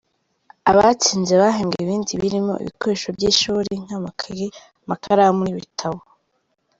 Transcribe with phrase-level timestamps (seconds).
[0.71, 4.45] Abatsinze bahembwe ibindi birimo ibikoresho by’ishuri nk’amakaye,
[4.83, 5.99] amakaramu n’ibitabo.